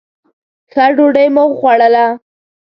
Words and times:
ښه 0.71 0.85
ډوډۍ 0.95 1.27
مو 1.35 1.43
وخوړله. 1.49 2.05